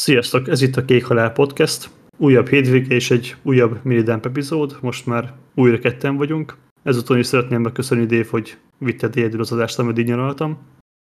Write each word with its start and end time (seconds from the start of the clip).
Sziasztok, 0.00 0.48
ez 0.48 0.62
itt 0.62 0.76
a 0.76 0.84
Kék 0.84 1.04
Halál 1.04 1.32
Podcast. 1.32 1.90
Újabb 2.16 2.48
hétvége 2.48 2.94
és 2.94 3.10
egy 3.10 3.36
újabb 3.42 3.78
Milidamp 3.82 4.26
epizód. 4.26 4.78
Most 4.80 5.06
már 5.06 5.32
újra 5.54 5.78
ketten 5.78 6.16
vagyunk. 6.16 6.56
Ezúton 6.82 7.18
is 7.18 7.26
szeretném 7.26 7.60
megköszönni 7.60 8.06
Dave, 8.06 8.26
hogy 8.30 8.56
vitted 8.78 9.16
egyedül 9.16 9.40
az 9.40 9.52
adást, 9.52 9.78
amit 9.78 10.06
nyaraltam. 10.06 10.58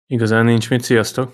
Igazán 0.08 0.46
nincs 0.46 0.70
mit, 0.70 0.82
sziasztok! 0.82 1.32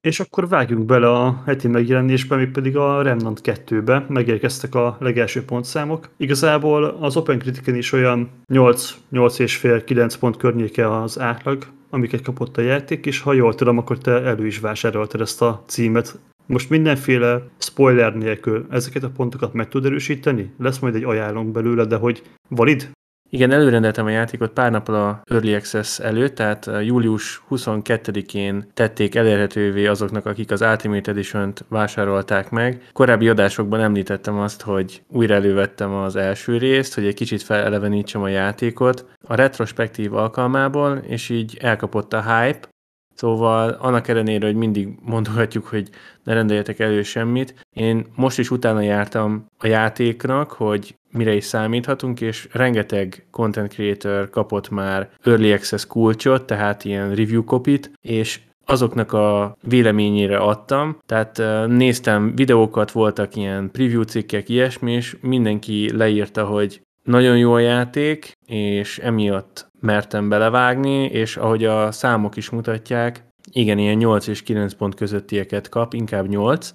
És 0.00 0.20
akkor 0.20 0.48
vágjunk 0.48 0.86
bele 0.86 1.10
a 1.10 1.42
heti 1.46 1.68
megjelenésbe, 1.68 2.36
még 2.36 2.50
pedig 2.50 2.76
a 2.76 3.02
Remnant 3.02 3.40
2-be. 3.44 4.06
Megérkeztek 4.08 4.74
a 4.74 4.96
legelső 5.00 5.44
pontszámok. 5.44 6.08
Igazából 6.16 6.84
az 6.84 7.16
Open 7.16 7.38
Critiken 7.38 7.74
is 7.74 7.92
olyan 7.92 8.30
8, 8.52 8.94
8,5-9 9.12 10.14
pont 10.20 10.36
környéke 10.36 11.00
az 11.00 11.18
átlag, 11.18 11.66
amiket 11.90 12.22
kapott 12.22 12.56
a 12.56 12.60
játék, 12.60 13.06
és 13.06 13.20
ha 13.20 13.32
jól 13.32 13.54
tudom, 13.54 13.78
akkor 13.78 13.98
te 13.98 14.22
elő 14.22 14.46
is 14.46 14.58
vásároltad 14.58 15.20
ezt 15.20 15.42
a 15.42 15.64
címet 15.66 16.18
most 16.50 16.70
mindenféle 16.70 17.42
spoiler 17.58 18.14
nélkül 18.14 18.66
ezeket 18.70 19.02
a 19.02 19.10
pontokat 19.10 19.52
meg 19.52 19.68
tud 19.68 19.84
erősíteni? 19.84 20.52
Lesz 20.58 20.78
majd 20.78 20.94
egy 20.94 21.04
ajánlónk 21.04 21.52
belőle, 21.52 21.84
de 21.84 21.96
hogy 21.96 22.22
valid? 22.48 22.90
Igen, 23.32 23.50
előrendeltem 23.50 24.06
a 24.06 24.10
játékot 24.10 24.50
pár 24.50 24.70
nappal 24.70 24.94
a 24.94 25.20
Early 25.24 25.54
Access 25.54 25.98
előtt, 25.98 26.34
tehát 26.34 26.70
július 26.82 27.42
22-én 27.50 28.70
tették 28.74 29.14
elérhetővé 29.14 29.86
azoknak, 29.86 30.26
akik 30.26 30.50
az 30.50 30.60
Ultimate 30.60 31.10
Edition-t 31.10 31.64
vásárolták 31.68 32.50
meg. 32.50 32.82
Korábbi 32.92 33.28
adásokban 33.28 33.80
említettem 33.80 34.38
azt, 34.38 34.62
hogy 34.62 35.02
újra 35.08 35.34
elővettem 35.34 35.92
az 35.92 36.16
első 36.16 36.58
részt, 36.58 36.94
hogy 36.94 37.06
egy 37.06 37.14
kicsit 37.14 37.42
felelevenítsem 37.42 38.22
a 38.22 38.28
játékot 38.28 39.06
a 39.26 39.34
retrospektív 39.34 40.14
alkalmából, 40.14 40.96
és 40.96 41.28
így 41.28 41.56
elkapott 41.60 42.12
a 42.12 42.22
hype, 42.22 42.68
Szóval 43.14 43.70
annak 43.70 44.08
ellenére, 44.08 44.46
hogy 44.46 44.56
mindig 44.56 44.88
mondogatjuk, 45.02 45.66
hogy 45.66 45.88
ne 46.24 46.34
rendeljetek 46.34 46.78
elő 46.78 47.02
semmit, 47.02 47.66
én 47.76 48.06
most 48.14 48.38
is 48.38 48.50
utána 48.50 48.80
jártam 48.80 49.46
a 49.58 49.66
játéknak, 49.66 50.50
hogy 50.50 50.94
mire 51.10 51.34
is 51.34 51.44
számíthatunk, 51.44 52.20
és 52.20 52.48
rengeteg 52.52 53.26
content 53.30 53.72
creator 53.72 54.30
kapott 54.30 54.70
már 54.70 55.10
Early 55.24 55.52
Access 55.52 55.86
kulcsot, 55.86 56.46
tehát 56.46 56.84
ilyen 56.84 57.14
review 57.14 57.44
kopit, 57.44 57.92
és 58.00 58.40
azoknak 58.64 59.12
a 59.12 59.56
véleményére 59.62 60.36
adtam, 60.36 60.98
tehát 61.06 61.42
néztem 61.66 62.34
videókat, 62.34 62.90
voltak 62.90 63.36
ilyen 63.36 63.70
preview 63.70 64.02
cikkek, 64.02 64.48
ilyesmi, 64.48 64.92
és 64.92 65.16
mindenki 65.20 65.96
leírta, 65.96 66.44
hogy 66.44 66.80
nagyon 67.10 67.38
jó 67.38 67.52
a 67.52 67.58
játék, 67.58 68.32
és 68.46 68.98
emiatt 68.98 69.66
mertem 69.80 70.28
belevágni, 70.28 71.04
és 71.04 71.36
ahogy 71.36 71.64
a 71.64 71.92
számok 71.92 72.36
is 72.36 72.50
mutatják, 72.50 73.24
igen, 73.52 73.78
ilyen 73.78 73.96
8 73.96 74.26
és 74.26 74.42
9 74.42 74.72
pont 74.72 74.94
közöttieket 74.94 75.68
kap, 75.68 75.94
inkább 75.94 76.28
8. 76.28 76.70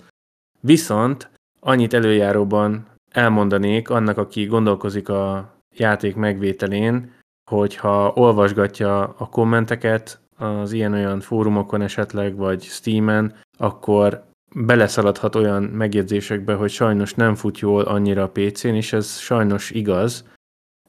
Viszont 0.62 1.30
annyit 1.60 1.94
előjáróban 1.94 2.88
elmondanék 3.12 3.90
annak, 3.90 4.18
aki 4.18 4.46
gondolkozik 4.46 5.10
a 5.10 5.54
játék 5.78 6.16
megvételén, 6.16 7.14
hogyha 7.52 8.12
olvasgatja 8.16 9.04
a 9.04 9.30
kommenteket 9.30 10.20
az 10.38 10.72
ilyen-olyan 10.72 11.20
fórumokon 11.20 11.82
esetleg, 11.82 12.36
vagy 12.36 12.64
Steamen, 12.64 13.34
akkor 13.58 14.25
beleszaladhat 14.56 15.36
olyan 15.36 15.64
megjegyzésekbe, 15.64 16.54
hogy 16.54 16.70
sajnos 16.70 17.14
nem 17.14 17.36
fut 17.36 17.60
jól 17.60 17.82
annyira 17.82 18.24
a 18.24 18.30
PC-n, 18.30 18.68
és 18.68 18.94
ez 18.94 19.18
sajnos 19.18 19.72
igaz. 19.72 20.30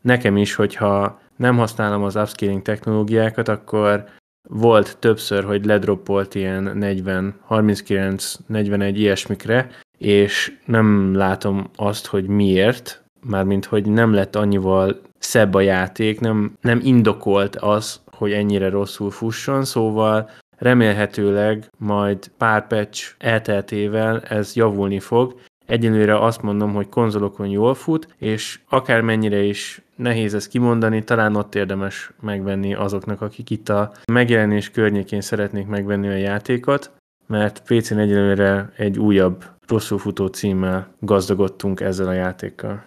Nekem 0.02 0.36
is, 0.36 0.54
hogyha 0.54 1.20
nem 1.36 1.56
használom 1.56 2.02
az 2.02 2.16
upscaling 2.16 2.62
technológiákat, 2.62 3.48
akkor 3.48 4.04
volt 4.48 4.98
többször, 4.98 5.44
hogy 5.44 5.64
ledroppolt 5.64 6.34
ilyen 6.34 6.62
40, 6.76 7.34
39, 7.44 8.34
41 8.46 8.98
ilyesmikre, 8.98 9.70
és 9.98 10.58
nem 10.64 11.14
látom 11.14 11.70
azt, 11.76 12.06
hogy 12.06 12.26
miért, 12.26 13.04
mármint 13.20 13.64
hogy 13.64 13.88
nem 13.88 14.12
lett 14.12 14.36
annyival 14.36 15.00
szebb 15.18 15.54
a 15.54 15.60
játék, 15.60 16.20
nem, 16.20 16.56
nem 16.60 16.80
indokolt 16.82 17.56
az, 17.56 18.00
hogy 18.16 18.32
ennyire 18.32 18.68
rosszul 18.68 19.10
fusson, 19.10 19.64
szóval 19.64 20.30
remélhetőleg 20.56 21.70
majd 21.78 22.28
pár 22.38 22.66
patch 22.66 23.14
elteltével 23.18 24.20
ez 24.20 24.54
javulni 24.54 25.00
fog. 25.00 25.40
Egyelőre 25.66 26.18
azt 26.18 26.42
mondom, 26.42 26.74
hogy 26.74 26.88
konzolokon 26.88 27.46
jól 27.46 27.74
fut, 27.74 28.14
és 28.18 28.60
akármennyire 28.68 29.42
is 29.42 29.82
nehéz 29.96 30.34
ezt 30.34 30.48
kimondani, 30.48 31.04
talán 31.04 31.36
ott 31.36 31.54
érdemes 31.54 32.10
megvenni 32.20 32.74
azoknak, 32.74 33.20
akik 33.20 33.50
itt 33.50 33.68
a 33.68 33.92
megjelenés 34.12 34.70
környékén 34.70 35.20
szeretnék 35.20 35.66
megvenni 35.66 36.08
a 36.08 36.16
játékot, 36.16 36.90
mert 37.26 37.62
PC-n 37.66 37.98
egyelőre 37.98 38.72
egy 38.76 38.98
újabb 38.98 39.44
rosszul 39.66 39.98
futó 39.98 40.26
címmel 40.26 40.88
gazdagodtunk 41.00 41.80
ezzel 41.80 42.08
a 42.08 42.12
játékkal. 42.12 42.84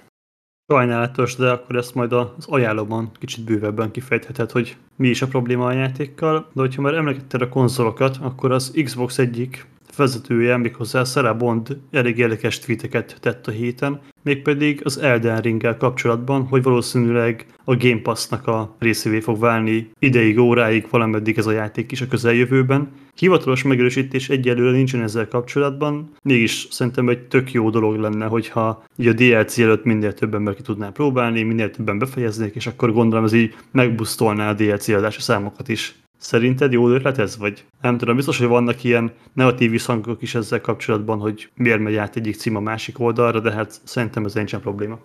Sajnálatos, 0.72 1.36
de 1.36 1.50
akkor 1.50 1.76
ezt 1.76 1.96
majd 1.96 2.14
az 2.14 2.46
ajánlóban 2.48 3.12
kicsit 3.20 3.44
bővebben 3.44 3.92
kifejtheted, 3.92 4.52
hogy 4.52 4.76
mi 4.96 5.08
is 5.08 5.22
a 5.22 5.28
probléma 5.28 5.66
a 5.66 5.72
játékkal, 5.72 6.50
de 6.54 6.62
hogyha 6.62 6.82
már 6.82 6.94
emlegetted 6.94 7.42
a 7.42 7.50
konzolokat, 7.50 8.18
akkor 8.22 8.52
az 8.52 8.74
Xbox 8.84 9.18
egyik 9.18 9.68
vezetője, 9.96 10.58
méghozzá 10.58 11.04
Sarah 11.04 11.38
Bond 11.38 11.78
elég 11.92 12.18
érdekes 12.18 12.60
tweeteket 12.60 13.18
tett 13.20 13.48
a 13.48 13.52
héten, 13.52 14.02
mégpedig 14.22 14.82
az 14.84 14.98
Elden 14.98 15.42
ring 15.42 15.78
kapcsolatban, 15.78 16.44
hogy 16.44 16.64
valószínűleg 16.64 17.46
a 17.64 17.76
Game 17.76 18.02
Pass-nak 18.02 18.48
a 18.48 18.76
részévé 18.80 19.20
fog 19.20 19.40
válni 19.40 19.92
ideig, 20.00 20.40
óráig, 20.40 20.88
valameddig 20.90 21.38
ez 21.38 21.46
a 21.46 21.52
játék 21.52 21.92
is 21.92 22.02
a 22.02 22.08
közeljövőben. 22.08 22.92
Hivatalos 23.20 23.64
megerősítés 23.64 24.30
egyelőre 24.30 24.72
nincsen 24.72 25.02
ezzel 25.02 25.28
kapcsolatban, 25.28 26.12
mégis 26.24 26.68
szerintem 26.70 27.10
egy 27.10 27.28
tök 27.28 27.52
jó 27.52 27.70
dolog 27.70 27.96
lenne, 27.96 28.26
hogyha 28.26 28.84
ugye 28.98 29.10
a 29.10 29.14
DLC 29.14 29.58
előtt 29.58 29.84
minél 29.84 30.14
több 30.14 30.34
ember 30.34 30.56
ki 30.56 30.62
tudná 30.62 30.90
próbálni, 30.90 31.44
minél 31.44 31.72
többen 31.72 32.00
befejeznék, 32.00 32.56
és 32.56 32.68
akkor 32.68 32.92
gondolom 32.92 33.26
ez 33.26 33.34
így 33.34 33.56
megbusztolná 33.72 34.50
a 34.50 34.54
DLC 34.54 34.88
adási 34.88 35.22
számokat 35.22 35.68
is. 35.68 35.96
Szerinted 36.18 36.72
jó 36.72 36.90
ötlet 36.90 37.18
ez, 37.18 37.38
vagy 37.38 37.66
nem 37.82 37.98
tudom, 37.98 38.16
biztos, 38.16 38.38
hogy 38.38 38.48
vannak 38.48 38.84
ilyen 38.84 39.12
negatív 39.34 39.72
visszhangok 39.72 40.22
is 40.22 40.36
ezzel 40.36 40.62
kapcsolatban, 40.62 41.20
hogy 41.20 41.50
miért 41.56 41.80
megy 41.80 41.96
át 41.96 42.16
egyik 42.16 42.36
cím 42.36 42.56
a 42.56 42.60
másik 42.60 43.00
oldalra, 43.00 43.40
de 43.40 43.52
hát 43.52 43.80
szerintem 43.84 44.26
ez 44.26 44.34
nincsen 44.34 44.62
probléma. 44.62 45.00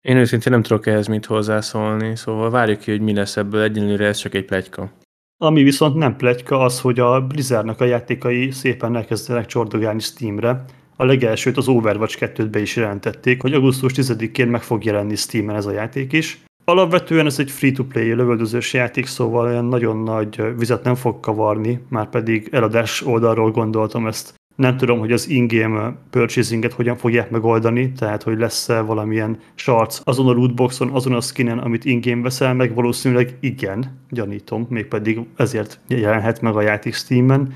Én 0.00 0.16
őszintén 0.16 0.52
nem 0.52 0.62
tudok 0.62 0.86
ehhez 0.86 1.06
mit 1.06 1.26
hozzászólni, 1.26 2.16
szóval 2.16 2.50
várjuk 2.50 2.78
ki, 2.78 2.90
hogy 2.90 3.00
mi 3.00 3.14
lesz 3.14 3.36
ebből, 3.36 3.62
egyelőre 3.62 4.06
ez 4.06 4.18
csak 4.18 4.34
egy 4.34 4.44
plegyka. 4.44 4.90
Ami 5.38 5.62
viszont 5.62 5.94
nem 5.94 6.16
plegyka 6.16 6.60
az, 6.60 6.80
hogy 6.80 7.00
a 7.00 7.20
Blizzardnak 7.20 7.80
a 7.80 7.84
játékai 7.84 8.50
szépen 8.50 8.96
elkezdenek 8.96 9.46
csordogálni 9.46 10.00
Steamre. 10.00 10.64
A 10.96 11.04
legelsőt 11.04 11.56
az 11.56 11.68
Overwatch 11.68 12.16
2-t 12.20 12.48
be 12.50 12.60
is 12.60 12.76
jelentették, 12.76 13.42
hogy 13.42 13.52
augusztus 13.52 13.92
10-én 13.94 14.48
meg 14.48 14.62
fog 14.62 14.84
jelenni 14.84 15.16
Steamen 15.16 15.56
ez 15.56 15.66
a 15.66 15.72
játék 15.72 16.12
is. 16.12 16.38
Alapvetően 16.64 17.26
ez 17.26 17.38
egy 17.38 17.50
free-to-play 17.50 18.12
lövöldözős 18.12 18.72
játék, 18.72 19.06
szóval 19.06 19.46
olyan 19.46 19.64
nagyon 19.64 19.96
nagy 19.96 20.42
vizet 20.58 20.84
nem 20.84 20.94
fog 20.94 21.20
kavarni, 21.20 21.80
már 21.88 22.08
pedig 22.08 22.48
eladás 22.52 23.02
oldalról 23.06 23.50
gondoltam 23.50 24.06
ezt. 24.06 24.34
Nem 24.56 24.76
tudom, 24.76 24.98
hogy 24.98 25.12
az 25.12 25.28
in-game 25.28 25.96
purchasinget 26.10 26.72
hogyan 26.72 26.96
fogják 26.96 27.30
megoldani, 27.30 27.92
tehát 27.92 28.22
hogy 28.22 28.38
lesz-e 28.38 28.80
valamilyen 28.80 29.38
sarc 29.54 30.00
azon 30.04 30.28
a 30.28 30.32
lootboxon, 30.32 30.90
azon 30.90 31.12
a 31.12 31.20
skinen, 31.20 31.58
amit 31.58 31.84
in-game 31.84 32.22
veszel 32.22 32.54
meg, 32.54 32.74
valószínűleg 32.74 33.36
igen, 33.40 34.00
gyanítom, 34.10 34.66
mégpedig 34.68 35.20
ezért 35.36 35.80
jelenhet 35.88 36.40
meg 36.40 36.56
a 36.56 36.60
játék 36.60 36.94
Steam-en. 36.94 37.54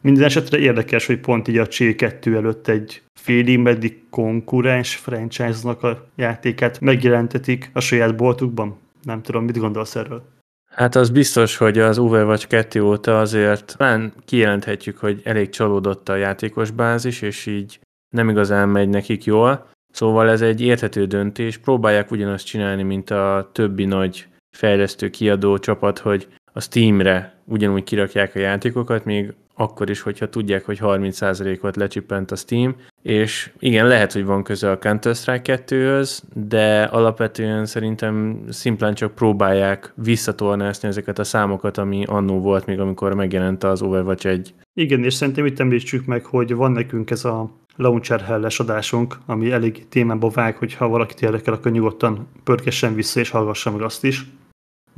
Minden 0.00 0.24
esetre 0.24 0.58
érdekes, 0.58 1.06
hogy 1.06 1.20
pont 1.20 1.48
így 1.48 1.58
a 1.58 1.66
C2 1.66 2.34
előtt 2.34 2.68
egy 2.68 3.02
félig 3.20 3.58
meddig 3.58 4.02
konkurens 4.10 4.96
franchise-nak 4.96 5.82
a 5.82 6.08
játékát 6.16 6.80
megjelentetik 6.80 7.70
a 7.72 7.80
saját 7.80 8.16
boltukban. 8.16 8.76
Nem 9.02 9.22
tudom, 9.22 9.44
mit 9.44 9.58
gondolsz 9.58 9.96
erről? 9.96 10.37
Hát 10.68 10.94
az 10.94 11.10
biztos, 11.10 11.56
hogy 11.56 11.78
az 11.78 11.98
Overwatch 11.98 12.46
2 12.46 12.82
óta 12.82 13.20
azért 13.20 13.76
talán 13.76 14.12
kijelenthetjük, 14.24 14.98
hogy 14.98 15.20
elég 15.24 15.48
csalódott 15.48 16.08
a 16.08 16.16
játékos 16.16 16.70
bázis, 16.70 17.22
és 17.22 17.46
így 17.46 17.80
nem 18.08 18.28
igazán 18.28 18.68
megy 18.68 18.88
nekik 18.88 19.24
jól. 19.24 19.70
Szóval 19.92 20.30
ez 20.30 20.40
egy 20.40 20.60
érthető 20.60 21.06
döntés. 21.06 21.56
Próbálják 21.56 22.10
ugyanazt 22.10 22.46
csinálni, 22.46 22.82
mint 22.82 23.10
a 23.10 23.50
többi 23.52 23.84
nagy 23.84 24.26
fejlesztő 24.56 25.10
kiadó 25.10 25.58
csapat, 25.58 25.98
hogy 25.98 26.28
a 26.52 26.60
Steamre 26.60 27.37
ugyanúgy 27.48 27.84
kirakják 27.84 28.34
a 28.34 28.38
játékokat, 28.38 29.04
még 29.04 29.32
akkor 29.54 29.90
is, 29.90 30.00
hogyha 30.00 30.28
tudják, 30.28 30.64
hogy 30.64 30.78
30%-ot 30.82 31.76
lecsippent 31.76 32.30
a 32.30 32.36
Steam, 32.36 32.76
és 33.02 33.50
igen, 33.58 33.86
lehet, 33.86 34.12
hogy 34.12 34.24
van 34.24 34.42
köze 34.42 34.70
a 34.70 34.78
Counter-Strike 34.78 35.62
2-höz, 35.66 36.20
de 36.34 36.82
alapvetően 36.82 37.66
szerintem 37.66 38.44
szimplán 38.48 38.94
csak 38.94 39.14
próbálják 39.14 39.92
visszatornászni 39.94 40.88
ezeket 40.88 41.18
a 41.18 41.24
számokat, 41.24 41.78
ami 41.78 42.04
annó 42.06 42.40
volt 42.40 42.66
még, 42.66 42.80
amikor 42.80 43.14
megjelent 43.14 43.64
az 43.64 43.82
Overwatch 43.82 44.26
1. 44.26 44.54
Igen, 44.74 45.04
és 45.04 45.14
szerintem 45.14 45.46
itt 45.46 45.60
említsük 45.60 46.06
meg, 46.06 46.24
hogy 46.24 46.54
van 46.54 46.72
nekünk 46.72 47.10
ez 47.10 47.24
a 47.24 47.50
Launcher 47.76 48.20
helles 48.20 48.60
adásunk, 48.60 49.16
ami 49.26 49.50
elég 49.50 49.88
témába 49.88 50.28
vág, 50.28 50.56
hogy 50.56 50.74
ha 50.74 50.88
valakit 50.88 51.22
érdekel, 51.22 51.54
akkor 51.54 51.72
nyugodtan 51.72 52.28
pörkessen 52.44 52.94
vissza 52.94 53.20
és 53.20 53.30
hallgassa 53.30 53.70
meg 53.70 53.82
azt 53.82 54.04
is. 54.04 54.26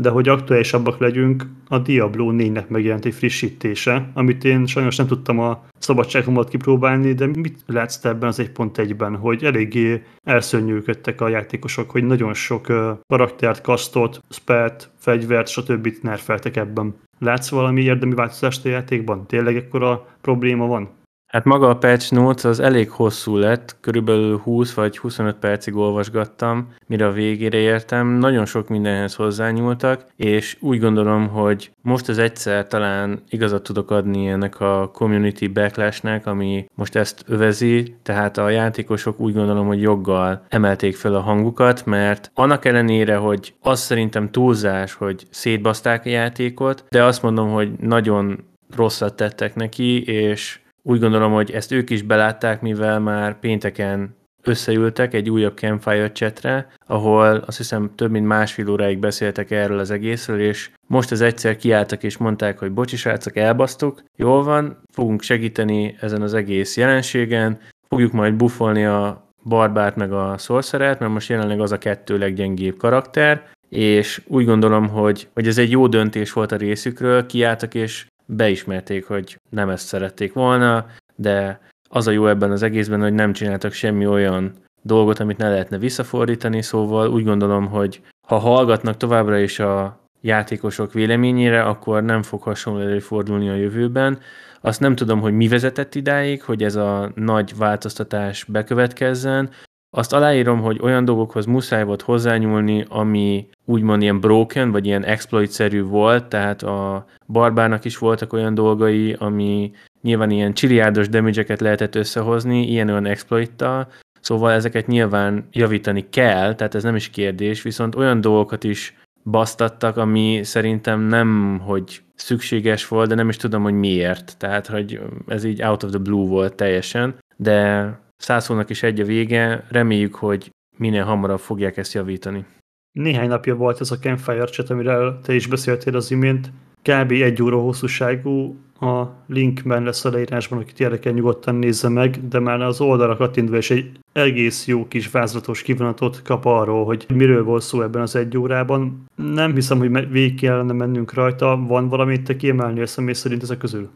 De 0.00 0.08
hogy 0.08 0.28
aktuálisabbak 0.28 0.98
legyünk, 0.98 1.46
a 1.68 1.78
Diablo 1.78 2.30
4-nek 2.32 2.68
megjelent 2.68 3.04
egy 3.04 3.14
frissítése, 3.14 4.10
amit 4.14 4.44
én 4.44 4.66
sajnos 4.66 4.96
nem 4.96 5.06
tudtam 5.06 5.38
a 5.38 5.64
szabadságomat 5.78 6.48
kipróbálni, 6.48 7.12
de 7.12 7.26
mit 7.26 7.58
látsz 7.66 7.98
te 7.98 8.08
ebben 8.08 8.28
az 8.28 8.42
1.1-ben, 8.54 9.16
hogy 9.16 9.44
eléggé 9.44 10.02
elszörnyűködtek 10.24 11.20
a 11.20 11.28
játékosok, 11.28 11.90
hogy 11.90 12.04
nagyon 12.04 12.34
sok 12.34 12.66
karaktert, 13.06 13.60
kasztot, 13.60 14.20
spelt, 14.30 14.90
fegyvert, 14.98 15.48
stb. 15.48 15.88
nerfeltek 16.02 16.56
ebben. 16.56 16.94
Látsz 17.18 17.50
valami 17.50 17.82
érdemi 17.82 18.14
változást 18.14 18.64
a 18.64 18.68
játékban? 18.68 19.26
Tényleg 19.26 19.56
ekkora 19.56 20.06
probléma 20.20 20.66
van? 20.66 20.88
Hát 21.30 21.44
maga 21.44 21.68
a 21.68 21.76
patch 21.76 22.12
notes 22.12 22.44
az 22.44 22.60
elég 22.60 22.90
hosszú 22.90 23.36
lett, 23.36 23.76
körülbelül 23.80 24.38
20 24.38 24.74
vagy 24.74 24.98
25 24.98 25.36
percig 25.36 25.76
olvasgattam, 25.76 26.68
mire 26.86 27.06
a 27.06 27.12
végére 27.12 27.58
értem. 27.58 28.06
Nagyon 28.08 28.46
sok 28.46 28.68
mindenhez 28.68 29.14
hozzányúltak, 29.14 30.04
és 30.16 30.56
úgy 30.60 30.80
gondolom, 30.80 31.28
hogy 31.28 31.70
most 31.82 32.08
az 32.08 32.18
egyszer 32.18 32.66
talán 32.66 33.22
igazat 33.28 33.62
tudok 33.62 33.90
adni 33.90 34.28
ennek 34.28 34.60
a 34.60 34.90
community 34.92 35.46
backlashnek, 35.48 36.26
ami 36.26 36.66
most 36.74 36.96
ezt 36.96 37.24
övezi, 37.26 37.94
tehát 38.02 38.38
a 38.38 38.48
játékosok 38.48 39.20
úgy 39.20 39.34
gondolom, 39.34 39.66
hogy 39.66 39.80
joggal 39.80 40.44
emelték 40.48 40.96
fel 40.96 41.14
a 41.14 41.20
hangukat, 41.20 41.86
mert 41.86 42.30
annak 42.34 42.64
ellenére, 42.64 43.16
hogy 43.16 43.54
az 43.60 43.80
szerintem 43.80 44.30
túlzás, 44.30 44.92
hogy 44.92 45.26
szétbaszták 45.30 46.06
a 46.06 46.08
játékot, 46.08 46.84
de 46.88 47.04
azt 47.04 47.22
mondom, 47.22 47.50
hogy 47.50 47.70
nagyon 47.78 48.44
rosszat 48.76 49.16
tettek 49.16 49.54
neki, 49.54 50.02
és 50.04 50.60
úgy 50.90 51.00
gondolom, 51.00 51.32
hogy 51.32 51.50
ezt 51.50 51.72
ők 51.72 51.90
is 51.90 52.02
belátták, 52.02 52.60
mivel 52.60 53.00
már 53.00 53.38
pénteken 53.38 54.16
összeültek 54.42 55.14
egy 55.14 55.30
újabb 55.30 55.56
Campfire 55.56 56.12
chatre, 56.12 56.66
ahol 56.86 57.36
azt 57.36 57.56
hiszem 57.56 57.90
több 57.94 58.10
mint 58.10 58.26
másfél 58.26 58.70
óráig 58.70 58.98
beszéltek 58.98 59.50
erről 59.50 59.78
az 59.78 59.90
egészről, 59.90 60.40
és 60.40 60.70
most 60.86 61.10
az 61.10 61.20
egyszer 61.20 61.56
kiálltak 61.56 62.02
és 62.02 62.16
mondták, 62.16 62.58
hogy 62.58 62.72
bocsi 62.72 62.96
srácok, 62.96 63.36
elbasztuk, 63.36 64.02
jól 64.16 64.42
van, 64.44 64.82
fogunk 64.92 65.22
segíteni 65.22 65.96
ezen 66.00 66.22
az 66.22 66.34
egész 66.34 66.76
jelenségen, 66.76 67.58
fogjuk 67.88 68.12
majd 68.12 68.34
buffolni 68.34 68.84
a 68.84 69.28
barbárt 69.42 69.96
meg 69.96 70.12
a 70.12 70.38
sorceret, 70.38 70.98
mert 70.98 71.12
most 71.12 71.28
jelenleg 71.28 71.60
az 71.60 71.72
a 71.72 71.78
kettő 71.78 72.18
leggyengébb 72.18 72.76
karakter, 72.76 73.48
és 73.68 74.22
úgy 74.26 74.44
gondolom, 74.44 74.88
hogy, 74.88 75.28
hogy 75.34 75.46
ez 75.46 75.58
egy 75.58 75.70
jó 75.70 75.86
döntés 75.86 76.32
volt 76.32 76.52
a 76.52 76.56
részükről, 76.56 77.26
kiálltak 77.26 77.74
és 77.74 78.06
beismerték, 78.36 79.06
hogy 79.06 79.40
nem 79.50 79.68
ezt 79.68 79.86
szerették 79.86 80.32
volna, 80.32 80.86
de 81.16 81.60
az 81.88 82.06
a 82.06 82.10
jó 82.10 82.26
ebben 82.26 82.50
az 82.50 82.62
egészben, 82.62 83.00
hogy 83.00 83.12
nem 83.12 83.32
csináltak 83.32 83.72
semmi 83.72 84.06
olyan 84.06 84.52
dolgot, 84.82 85.18
amit 85.18 85.38
ne 85.38 85.48
lehetne 85.48 85.78
visszafordítani, 85.78 86.62
szóval 86.62 87.08
úgy 87.08 87.24
gondolom, 87.24 87.66
hogy 87.66 88.00
ha 88.26 88.38
hallgatnak 88.38 88.96
továbbra 88.96 89.38
is 89.38 89.58
a 89.58 90.00
játékosok 90.20 90.92
véleményére, 90.92 91.62
akkor 91.62 92.02
nem 92.02 92.22
fog 92.22 92.42
hasonló 92.42 92.80
előfordulni 92.80 93.48
a 93.48 93.54
jövőben. 93.54 94.18
Azt 94.60 94.80
nem 94.80 94.94
tudom, 94.94 95.20
hogy 95.20 95.32
mi 95.32 95.48
vezetett 95.48 95.94
idáig, 95.94 96.42
hogy 96.42 96.62
ez 96.62 96.76
a 96.76 97.12
nagy 97.14 97.56
változtatás 97.56 98.44
bekövetkezzen, 98.44 99.50
azt 99.90 100.12
aláírom, 100.12 100.60
hogy 100.60 100.78
olyan 100.82 101.04
dolgokhoz 101.04 101.46
muszáj 101.46 101.84
volt 101.84 102.02
hozzányúlni, 102.02 102.84
ami 102.88 103.48
úgymond 103.64 104.02
ilyen 104.02 104.20
broken, 104.20 104.70
vagy 104.70 104.86
ilyen 104.86 105.04
exploit-szerű 105.04 105.82
volt, 105.82 106.24
tehát 106.24 106.62
a 106.62 107.06
barbának 107.26 107.84
is 107.84 107.98
voltak 107.98 108.32
olyan 108.32 108.54
dolgai, 108.54 109.16
ami 109.18 109.72
nyilván 110.02 110.30
ilyen 110.30 110.52
csiliárdos 110.52 111.08
damage 111.08 111.56
lehetett 111.58 111.94
összehozni, 111.94 112.66
ilyen-olyan 112.66 113.06
exploittal, 113.06 113.88
szóval 114.20 114.52
ezeket 114.52 114.86
nyilván 114.86 115.48
javítani 115.52 116.06
kell, 116.10 116.54
tehát 116.54 116.74
ez 116.74 116.82
nem 116.82 116.96
is 116.96 117.10
kérdés, 117.10 117.62
viszont 117.62 117.94
olyan 117.94 118.20
dolgokat 118.20 118.64
is 118.64 118.94
basztattak, 119.24 119.96
ami 119.96 120.40
szerintem 120.42 121.00
nem, 121.00 121.60
hogy 121.64 122.02
szükséges 122.14 122.88
volt, 122.88 123.08
de 123.08 123.14
nem 123.14 123.28
is 123.28 123.36
tudom, 123.36 123.62
hogy 123.62 123.74
miért. 123.74 124.38
Tehát, 124.38 124.66
hogy 124.66 125.00
ez 125.26 125.44
így 125.44 125.62
out 125.62 125.82
of 125.82 125.90
the 125.90 125.98
blue 125.98 126.28
volt 126.28 126.54
teljesen, 126.54 127.14
de 127.36 127.88
száz 128.20 128.46
hónak 128.46 128.70
is 128.70 128.82
egy 128.82 129.00
a 129.00 129.04
vége, 129.04 129.64
reméljük, 129.68 130.14
hogy 130.14 130.50
minél 130.76 131.04
hamarabb 131.04 131.38
fogják 131.38 131.76
ezt 131.76 131.92
javítani. 131.92 132.44
Néhány 132.92 133.28
napja 133.28 133.54
volt 133.54 133.80
ez 133.80 133.90
a 133.90 133.98
Campfire 133.98 134.44
chat, 134.44 134.70
amiről 134.70 135.20
te 135.22 135.34
is 135.34 135.46
beszéltél 135.46 135.96
az 135.96 136.10
imént. 136.10 136.52
Kb. 136.82 137.10
egy 137.10 137.42
óra 137.42 137.58
hosszúságú, 137.58 138.56
a 138.80 139.02
linkben 139.26 139.82
lesz 139.82 140.04
a 140.04 140.10
leírásban, 140.10 140.58
akit 140.58 140.80
érdekel 140.80 141.12
nyugodtan 141.12 141.54
nézze 141.54 141.88
meg, 141.88 142.28
de 142.28 142.38
már 142.38 142.60
az 142.60 142.80
oldalra 142.80 143.16
kattintva 143.16 143.56
is 143.56 143.70
egy 143.70 143.90
egész 144.12 144.66
jó 144.66 144.88
kis 144.88 145.10
vázlatos 145.10 145.62
kivonatot 145.62 146.22
kap 146.22 146.44
arról, 146.44 146.84
hogy 146.84 147.06
miről 147.14 147.44
volt 147.44 147.62
szó 147.62 147.82
ebben 147.82 148.02
az 148.02 148.16
egy 148.16 148.36
órában. 148.36 149.04
Nem 149.16 149.54
hiszem, 149.54 149.78
hogy 149.78 150.10
végig 150.10 150.40
kellene 150.40 150.72
mennünk 150.72 151.14
rajta. 151.14 151.64
Van 151.66 151.88
valamit 151.88 152.22
te 152.22 152.36
kiemelni 152.36 152.80
a 152.80 152.86
személy 152.86 153.12
szerint 153.12 153.42
ezek 153.42 153.58
közül? 153.58 153.90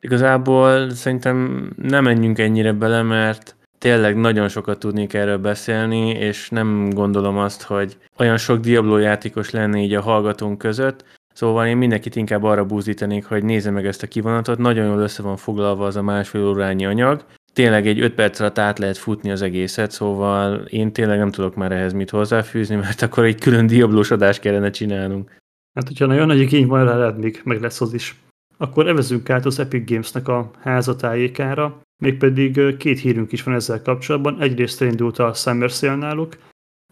Igazából 0.00 0.90
szerintem 0.90 1.68
nem 1.76 2.04
menjünk 2.04 2.38
ennyire 2.38 2.72
bele, 2.72 3.02
mert 3.02 3.55
tényleg 3.78 4.16
nagyon 4.16 4.48
sokat 4.48 4.78
tudnék 4.78 5.14
erről 5.14 5.38
beszélni, 5.38 6.08
és 6.08 6.48
nem 6.48 6.90
gondolom 6.90 7.38
azt, 7.38 7.62
hogy 7.62 7.96
olyan 8.18 8.36
sok 8.36 8.58
Diablo 8.58 8.98
játékos 8.98 9.50
lenne 9.50 9.78
így 9.78 9.94
a 9.94 10.02
hallgatónk 10.02 10.58
között, 10.58 11.04
Szóval 11.36 11.66
én 11.66 11.76
mindenkit 11.76 12.16
inkább 12.16 12.42
arra 12.42 12.64
búzítanék, 12.64 13.24
hogy 13.24 13.44
nézze 13.44 13.70
meg 13.70 13.86
ezt 13.86 14.02
a 14.02 14.06
kivonatot, 14.06 14.58
nagyon 14.58 14.86
jól 14.86 15.00
össze 15.00 15.22
van 15.22 15.36
foglalva 15.36 15.86
az 15.86 15.96
a 15.96 16.02
másfél 16.02 16.46
órányi 16.46 16.86
anyag, 16.86 17.24
tényleg 17.52 17.86
egy 17.86 18.00
öt 18.00 18.14
perc 18.14 18.40
alatt 18.40 18.58
át 18.58 18.78
lehet 18.78 18.96
futni 18.96 19.30
az 19.30 19.42
egészet, 19.42 19.90
szóval 19.90 20.54
én 20.56 20.92
tényleg 20.92 21.18
nem 21.18 21.30
tudok 21.30 21.54
már 21.54 21.72
ehhez 21.72 21.92
mit 21.92 22.10
hozzáfűzni, 22.10 22.76
mert 22.86 23.02
akkor 23.02 23.24
egy 23.24 23.40
külön 23.40 23.66
diablós 23.66 24.10
adást 24.10 24.40
kellene 24.40 24.70
csinálnunk. 24.70 25.30
Hát, 25.74 25.86
hogyha 25.86 26.06
nagyon 26.06 26.26
nagy 26.26 26.40
igény 26.40 26.66
van 26.66 27.14
még 27.14 27.40
meg 27.44 27.60
lesz 27.60 27.80
az 27.80 27.94
is. 27.94 28.20
Akkor 28.56 28.88
evezünk 28.88 29.30
át 29.30 29.44
az 29.44 29.58
Epic 29.58 29.90
Games-nek 29.90 30.28
a 30.28 30.50
házatájékára, 30.58 31.80
mégpedig 32.02 32.76
két 32.76 33.00
hírünk 33.00 33.32
is 33.32 33.42
van 33.42 33.54
ezzel 33.54 33.82
kapcsolatban. 33.82 34.40
Egyrészt 34.40 34.82
elindult 34.82 35.18
a 35.18 35.32
Summer 35.32 35.70
Sale 35.70 35.94
náluk, 35.94 36.36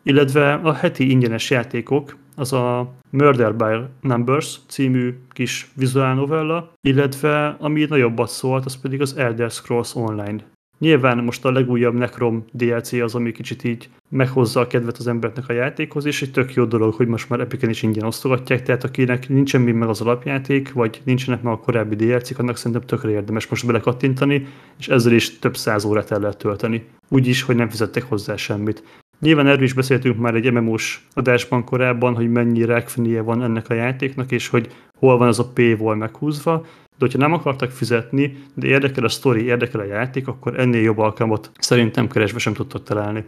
illetve 0.03 0.55
a 0.55 0.73
heti 0.73 1.11
ingyenes 1.11 1.51
játékok, 1.51 2.17
az 2.37 2.53
a 2.53 2.93
Murder 3.11 3.57
by 3.57 3.87
Numbers 4.01 4.59
című 4.67 5.15
kis 5.31 5.71
vizuál 5.77 6.15
novella, 6.15 6.73
illetve 6.81 7.47
ami 7.47 7.85
nagyobbat 7.85 8.29
szólt, 8.29 8.65
az 8.65 8.81
pedig 8.81 9.01
az 9.01 9.17
Elder 9.17 9.51
Scrolls 9.51 9.95
Online. 9.95 10.53
Nyilván 10.79 11.25
most 11.25 11.45
a 11.45 11.53
legújabb 11.53 11.95
Necrom 11.95 12.45
DLC 12.53 12.93
az, 12.93 13.15
ami 13.15 13.33
kicsit 13.33 13.65
így 13.65 13.89
meghozza 14.09 14.61
a 14.61 14.67
kedvet 14.67 14.97
az 14.99 15.07
embernek 15.07 15.49
a 15.49 15.53
játékhoz, 15.53 16.05
és 16.05 16.23
egy 16.23 16.31
tök 16.31 16.55
jó 16.55 16.65
dolog, 16.65 16.95
hogy 16.95 17.07
most 17.07 17.29
már 17.29 17.41
Epiken 17.41 17.71
is 17.71 17.83
ingyen 17.83 18.07
osztogatják, 18.07 18.63
tehát 18.63 18.85
akinek 18.85 19.29
nincsen 19.29 19.61
még 19.61 19.75
meg 19.75 19.89
az 19.89 20.01
alapjáték, 20.01 20.73
vagy 20.73 21.01
nincsenek 21.05 21.43
meg 21.43 21.53
a 21.53 21.59
korábbi 21.59 21.95
DLC-k, 21.95 22.39
annak 22.39 22.57
szerintem 22.57 22.87
tökre 22.87 23.11
érdemes 23.11 23.47
most 23.47 23.67
belekattintani, 23.67 24.47
és 24.79 24.89
ezzel 24.89 25.13
is 25.13 25.39
több 25.39 25.57
száz 25.57 25.85
órát 25.85 26.11
el 26.11 26.21
lehet 26.21 26.39
tölteni. 26.39 26.85
Úgy 27.09 27.27
is, 27.27 27.43
hogy 27.43 27.57
nem 27.57 27.69
fizettek 27.69 28.03
hozzá 28.03 28.37
semmit. 28.37 28.83
Nyilván 29.21 29.47
erről 29.47 29.63
is 29.63 29.73
beszéltünk 29.73 30.19
már 30.19 30.35
egy 30.35 30.53
MMO-s 30.53 31.01
adásban 31.13 31.65
korábban, 31.65 32.15
hogy 32.15 32.31
mennyi 32.31 32.65
rekfenie 32.65 33.21
van 33.21 33.43
ennek 33.43 33.69
a 33.69 33.75
játéknak, 33.75 34.33
és 34.33 34.49
hogy 34.49 34.73
hol 34.99 35.19
van 35.19 35.29
az 35.29 35.39
a 35.39 35.51
P-vol 35.55 35.97
meghúzva, 35.97 36.61
de 36.63 36.97
hogyha 36.99 37.19
nem 37.19 37.33
akartak 37.33 37.71
fizetni, 37.71 38.43
de 38.55 38.67
érdekel 38.67 39.05
a 39.05 39.09
sztori, 39.09 39.45
érdekel 39.45 39.81
a 39.81 39.85
játék, 39.85 40.29
akkor 40.29 40.61
ennél 40.61 40.83
jobb 40.83 40.99
alkalmat 40.99 41.51
szerintem 41.59 42.09
keresve 42.09 42.39
sem 42.39 42.53
tudtok 42.53 42.83
találni. 42.83 43.25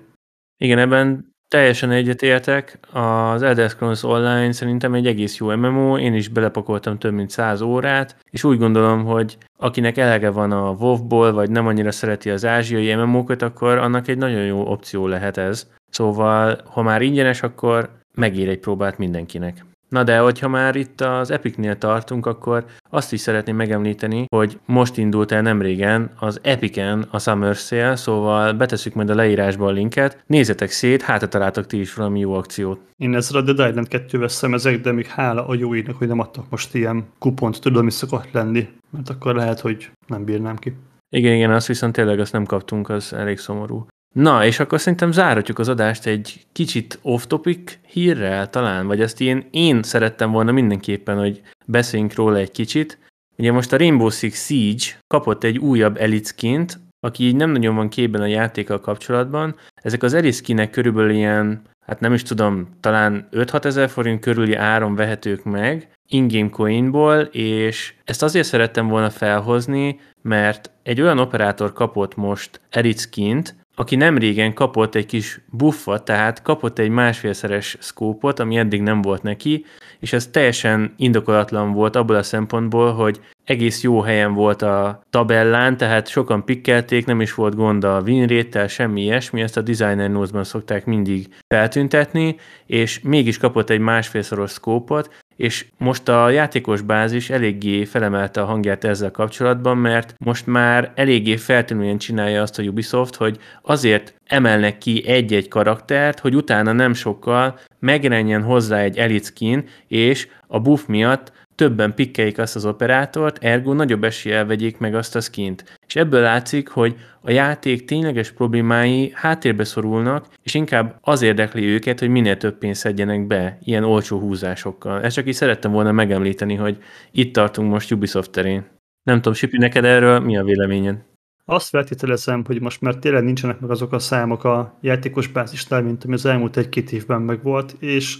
Igen, 0.57 0.79
ebben 0.79 1.35
teljesen 1.49 1.91
egyetértek. 1.91 2.79
Az 2.93 3.43
Elder 3.43 3.71
Scrolls 3.71 4.03
Online 4.03 4.53
szerintem 4.53 4.95
egy 4.95 5.07
egész 5.07 5.37
jó 5.37 5.57
MMO, 5.57 5.99
én 5.99 6.15
is 6.15 6.29
belepakoltam 6.29 6.99
több 6.99 7.13
mint 7.13 7.31
száz 7.31 7.61
órát, 7.61 8.17
és 8.31 8.45
úgy 8.45 8.59
gondolom, 8.59 9.05
hogy 9.05 9.39
akinek 9.59 9.97
elege 9.97 10.31
van 10.31 10.53
a 10.53 10.71
WoW-ból, 10.71 11.33
vagy 11.33 11.51
nem 11.51 11.67
annyira 11.67 11.93
szereti 11.93 12.31
az 12.31 12.45
ázsiai 12.45 12.95
MMO-kat, 12.95 13.43
akkor 13.43 13.79
annak 13.79 14.09
egy 14.09 14.19
nagyon 14.19 14.45
jó 14.45 14.71
opció 14.71 15.07
lehet 15.07 15.37
ez. 15.37 15.71
Szóval, 15.91 16.61
ha 16.65 16.83
már 16.83 17.03
ingyenes, 17.03 17.43
akkor 17.43 17.91
megér 18.15 18.49
egy 18.49 18.59
próbát 18.59 18.99
mindenkinek. 18.99 19.65
Na 19.89 20.03
de, 20.03 20.19
hogyha 20.19 20.49
már 20.49 20.77
itt 20.77 21.01
az 21.01 21.31
Epicnél 21.31 21.79
tartunk, 21.79 22.27
akkor 22.27 22.65
azt 22.91 23.13
is 23.13 23.21
szeretném 23.21 23.57
megemlíteni, 23.57 24.25
hogy 24.29 24.59
most 24.67 24.97
indult 24.97 25.33
el 25.33 25.43
nem 25.43 25.63
régen 25.63 26.11
az 26.19 26.39
Epicen 26.43 27.07
a 27.11 27.19
Summer 27.19 27.55
Sale, 27.55 27.97
szóval 27.97 28.53
beteszük 28.53 28.95
majd 28.95 29.11
a 29.11 29.15
leírásba 29.15 29.67
a 29.67 29.71
linket. 29.71 30.25
Nézzetek 30.27 30.71
szét, 30.71 31.03
hát 31.03 31.31
találtak 31.31 31.67
ti 31.67 31.81
is 31.81 31.95
valami 31.95 32.21
jó 32.21 32.35
akciót. 32.35 32.81
Én 32.97 33.15
ezzel 33.15 33.41
a 33.41 33.43
Dead 33.53 33.69
Island 33.69 33.89
2 33.89 34.27
szemezek, 34.27 34.81
de 34.81 34.93
még 34.93 35.07
hála 35.07 35.47
a 35.47 35.55
jó 35.55 35.75
írnak, 35.75 35.97
hogy 35.97 36.09
nem 36.09 36.19
adtak 36.19 36.51
most 36.51 36.75
ilyen 36.75 37.05
kupont, 37.19 37.61
tudom, 37.61 37.85
mi 37.85 37.91
szokott 37.91 38.33
lenni, 38.33 38.69
mert 38.91 39.09
akkor 39.09 39.35
lehet, 39.35 39.61
hogy 39.61 39.91
nem 40.07 40.25
bírnám 40.25 40.57
ki. 40.57 40.77
Igen, 41.17 41.35
igen, 41.35 41.51
azt 41.51 41.67
viszont 41.67 41.93
tényleg 41.93 42.21
azt 42.21 42.33
nem 42.33 42.45
kaptunk, 42.45 42.89
az 42.89 43.13
elég 43.13 43.39
szomorú. 43.39 43.87
Na, 44.17 44.45
és 44.45 44.61
akkor 44.61 44.81
szerintem 44.81 45.13
záratjuk 45.13 45.59
az 45.59 45.69
adást 45.69 46.07
egy 46.07 46.47
kicsit 46.53 46.99
off-topic 47.03 47.79
hírrel 47.87 48.51
talán, 48.51 48.87
vagy 48.87 49.01
ezt 49.01 49.21
én, 49.21 49.49
én 49.51 49.83
szerettem 49.83 50.31
volna 50.31 50.53
mindenképpen, 50.53 51.19
hogy 51.19 51.41
beszéljünk 51.67 52.15
róla 52.15 52.37
egy 52.37 52.51
kicsit. 52.51 52.99
Ugye 53.39 53.53
most 53.53 53.73
a 53.73 53.77
Rainbow 53.77 54.11
Six 54.11 54.47
Siege 54.47 54.85
kapott 55.07 55.45
egy 55.45 55.59
újabb 55.59 55.97
elitskint, 55.97 56.79
aki 57.01 57.25
így 57.25 57.37
nem 57.37 57.51
nagyon 57.51 57.75
van 57.75 57.89
képben 57.89 58.21
a 58.21 58.27
játékkal 58.27 58.81
kapcsolatban. 58.81 59.57
Ezek 59.75 60.03
az 60.03 60.15
eliskinek 60.15 60.71
körülbelül 60.71 61.11
ilyen 61.11 61.63
hát 61.87 62.01
nem 62.01 62.13
is 62.13 62.23
tudom, 62.23 62.69
talán 62.81 63.29
5-6 63.33 63.65
ezer 63.65 63.89
forint 63.89 64.21
körüli 64.21 64.55
áron 64.55 64.95
vehetők 64.95 65.45
meg, 65.45 65.89
in-game 66.09 66.51
coinból, 66.51 67.21
és 67.21 67.95
ezt 68.05 68.23
azért 68.23 68.47
szerettem 68.47 68.89
volna 68.89 69.11
felhozni, 69.11 70.01
mert 70.23 70.71
egy 70.83 71.01
olyan 71.01 71.19
operátor 71.19 71.73
kapott 71.73 72.17
most 72.17 72.61
Erickint, 72.71 73.55
aki 73.79 73.97
nem 73.97 74.19
régen 74.19 74.55
kapott 74.55 74.95
egy 74.95 75.07
kis 75.07 75.41
buffot, 75.51 76.05
tehát 76.05 76.43
kapott 76.43 76.79
egy 76.79 76.89
másfélszeres 76.89 77.77
szkópot, 77.81 78.39
ami 78.39 78.57
eddig 78.57 78.83
nem 78.83 79.03
volt 79.03 79.23
neki, 79.23 79.65
és 80.01 80.13
ez 80.13 80.27
teljesen 80.27 80.95
indokolatlan 80.97 81.73
volt 81.73 81.97
abból 81.97 82.17
a 82.17 82.23
szempontból, 82.23 82.93
hogy 82.93 83.21
egész 83.45 83.83
jó 83.83 84.01
helyen 84.01 84.35
volt 84.35 84.63
a 84.63 85.01
tabellán, 85.11 85.77
tehát 85.77 86.09
sokan 86.09 86.45
pikkelték, 86.45 87.07
nem 87.07 87.21
is 87.21 87.35
volt 87.35 87.55
gond 87.55 87.85
a 87.85 88.01
winrate 88.07 88.69
semmi 88.69 89.03
ilyesmi, 89.03 89.41
ezt 89.41 89.57
a 89.57 89.61
designer 89.61 90.11
notes-ban 90.11 90.45
szokták 90.45 90.85
mindig 90.85 91.29
feltüntetni, 91.49 92.37
és 92.67 93.01
mégis 93.01 93.39
kapott 93.39 93.71
egy 93.71 93.81
másfélszoros 93.81 94.51
szkópot, 94.51 95.25
és 95.37 95.67
most 95.79 96.09
a 96.09 96.31
játékos 96.31 96.81
bázis 96.81 97.31
eléggé 97.31 97.85
felemelte 97.85 98.41
a 98.41 98.45
hangját 98.45 98.85
ezzel 98.85 99.11
kapcsolatban, 99.11 99.79
mert 99.79 100.15
most 100.19 100.47
már 100.47 100.93
eléggé 100.95 101.37
feltűnően 101.37 101.99
csinálja 101.99 102.43
azt 102.43 102.59
a 102.59 102.63
Ubisoft, 102.63 103.15
hogy 103.15 103.39
azért 103.63 104.15
emelnek 104.25 104.79
ki 104.79 105.07
egy-egy 105.07 105.49
karaktert, 105.49 106.19
hogy 106.19 106.35
utána 106.35 106.73
nem 106.73 106.95
sokkal 106.95 107.59
megjelenjen 107.79 108.43
hozzá 108.43 108.79
egy 108.79 108.97
elite 108.97 109.25
skin, 109.25 109.65
és 109.89 110.29
a 110.47 110.61
buff 110.61 110.87
miatt 110.87 111.33
többen 111.55 111.95
pikkeik 111.95 112.39
azt 112.39 112.57
az 112.57 112.67
operátort, 112.67 113.45
ergo 113.45 113.73
nagyobb 113.73 114.05
eséllyel 114.05 114.47
vegyék 114.47 114.79
meg 114.79 114.95
azt 114.95 115.17
a 115.17 115.21
skint. 115.21 115.79
És 115.97 116.03
ebből 116.03 116.21
látszik, 116.21 116.69
hogy 116.69 116.97
a 117.21 117.31
játék 117.31 117.85
tényleges 117.85 118.31
problémái 118.31 119.13
háttérbe 119.15 119.65
szorulnak, 119.65 120.27
és 120.43 120.55
inkább 120.55 120.99
az 121.01 121.23
érdekli 121.23 121.65
őket, 121.65 121.99
hogy 121.99 122.09
minél 122.09 122.37
több 122.37 122.59
pénzt 122.59 122.81
szedjenek 122.81 123.27
be 123.27 123.59
ilyen 123.63 123.85
olcsó 123.85 124.19
húzásokkal. 124.19 125.03
Ezt 125.03 125.15
csak 125.15 125.27
így 125.27 125.35
szerettem 125.35 125.73
volna 125.73 125.93
megemlíteni, 125.93 126.55
hogy 126.55 126.79
itt 127.11 127.35
tartunk 127.35 127.71
most 127.71 127.93
Ubisoft 127.93 128.31
terén. 128.31 128.65
Nem 129.03 129.17
tudom, 129.17 129.33
Sipi, 129.33 129.59
neked 129.59 129.85
erről 129.85 130.21
mi 130.21 130.37
a 130.37 130.45
véleményed? 130.45 131.05
Azt 131.45 131.69
feltételezem, 131.69 132.45
hogy 132.45 132.61
most 132.61 132.81
már 132.81 132.95
tényleg 132.95 133.25
nincsenek 133.25 133.61
meg 133.61 133.71
azok 133.71 133.93
a 133.93 133.99
számok 133.99 134.45
a 134.45 134.79
játékos 134.81 135.27
bázisnál, 135.29 135.83
mint 135.83 136.05
ami 136.05 136.15
az 136.15 136.27
elmúlt 136.27 136.57
egy-két 136.57 136.93
évben 136.93 137.23
megvolt, 137.23 137.77
és 137.79 138.19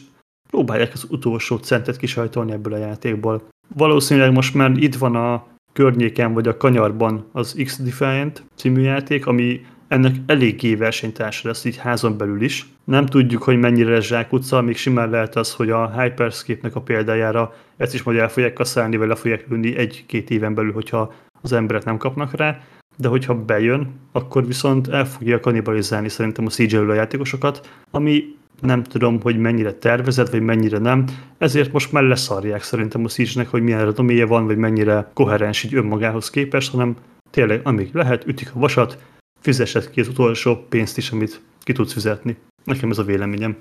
próbálják 0.49 0.93
az 0.93 1.07
utolsó 1.11 1.57
centet 1.57 1.97
kisajtolni 1.97 2.53
ebből 2.53 2.73
a 2.73 2.79
játékból. 2.79 3.49
Valószínűleg 3.75 4.33
most 4.33 4.55
már 4.55 4.71
itt 4.77 4.95
van 4.95 5.17
a 5.17 5.55
környéken 5.77 6.33
vagy 6.33 6.49
a 6.49 6.57
kanyarban 6.57 7.27
az 7.33 7.57
X-Defiant 7.65 8.45
című 8.55 8.81
játék, 8.81 9.27
ami 9.27 9.61
ennek 9.89 10.15
eléggé 10.27 10.75
versenytársa 10.75 11.49
lesz 11.49 11.65
így 11.65 11.77
házon 11.77 12.17
belül 12.19 12.43
is. 12.43 12.67
Nem 12.85 13.07
tudjuk, 13.07 13.43
hogy 13.43 13.59
mennyire 13.59 13.91
lesz 13.91 14.07
zsákutca, 14.07 14.61
még 14.61 14.77
simán 14.77 15.11
lehet 15.11 15.37
az, 15.37 15.53
hogy 15.55 15.71
a 15.71 16.01
Hyperscape-nek 16.01 16.77
a 16.77 16.81
példájára 16.81 17.55
ezt 17.77 17.95
is 17.95 18.03
majd 18.03 18.19
el 18.19 18.29
fogják 18.29 18.53
kaszálni, 18.53 18.97
vagy 18.97 19.09
le 19.09 19.15
fogják 19.15 19.49
lőni 19.49 19.77
egy-két 19.77 20.31
éven 20.31 20.55
belül, 20.55 20.73
hogyha 20.73 21.13
az 21.43 21.53
emberek 21.53 21.85
nem 21.85 21.97
kapnak 21.97 22.37
rá, 22.37 22.61
de 22.97 23.09
hogyha 23.09 23.45
bejön, 23.45 24.01
akkor 24.13 24.47
viszont 24.47 24.89
el 24.89 25.07
fogja 25.07 25.41
kanibalizálni 25.41 26.09
szerintem 26.09 26.47
a 26.47 26.51
siege 26.51 26.79
a 26.79 26.95
játékosokat, 26.95 27.69
ami 27.91 28.25
nem 28.61 28.83
tudom, 28.83 29.21
hogy 29.21 29.39
mennyire 29.39 29.73
tervezett, 29.73 30.31
vagy 30.31 30.43
mennyire 30.43 30.79
nem, 30.79 31.05
ezért 31.39 31.73
most 31.73 31.93
már 31.93 32.03
leszarják 32.03 32.63
szerintem 32.63 33.05
a 33.05 33.09
siege 33.09 33.47
hogy 33.51 33.63
milyen 33.63 33.85
redoméje 33.85 34.27
van, 34.27 34.47
vagy 34.47 34.57
mennyire 34.57 35.11
koherens 35.15 35.63
így 35.63 35.75
önmagához 35.75 36.31
képest, 36.31 36.71
hanem 36.71 36.97
tényleg 37.31 37.61
amíg 37.65 37.91
lehet, 37.93 38.27
ütik 38.27 38.51
a 38.55 38.59
vasat, 38.59 38.99
fizessed 39.41 39.91
ki 39.91 40.01
az 40.01 40.09
utolsó 40.09 40.57
pénzt 40.69 40.97
is, 40.97 41.11
amit 41.11 41.41
ki 41.61 41.73
tudsz 41.73 41.93
fizetni. 41.93 42.37
Nekem 42.65 42.91
ez 42.91 42.99
a 42.99 43.05
véleményem. 43.05 43.57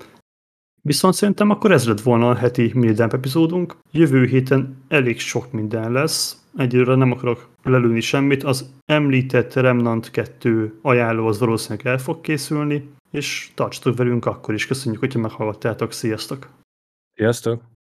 Viszont 0.82 1.14
szerintem 1.14 1.50
akkor 1.50 1.72
ez 1.72 1.86
lett 1.86 2.00
volna 2.00 2.30
a 2.30 2.34
heti 2.34 2.70
Midamp 2.74 3.12
epizódunk. 3.12 3.76
Jövő 3.92 4.24
héten 4.24 4.76
elég 4.88 5.20
sok 5.20 5.52
minden 5.52 5.92
lesz. 5.92 6.42
Egyelőre 6.56 6.94
nem 6.94 7.12
akarok 7.12 7.48
lelőni 7.62 8.00
semmit. 8.00 8.42
Az 8.42 8.70
említett 8.84 9.54
Remnant 9.54 10.10
2 10.10 10.78
ajánló 10.82 11.26
az 11.26 11.38
valószínűleg 11.38 11.86
el 11.86 11.98
fog 11.98 12.20
készülni 12.20 12.88
és 13.10 13.50
tartsatok 13.54 13.96
velünk 13.96 14.26
akkor 14.26 14.54
is. 14.54 14.66
Köszönjük, 14.66 15.00
hogyha 15.00 15.18
meghallgattátok. 15.18 15.92
Sziasztok! 15.92 16.48
Sziasztok! 17.14 17.75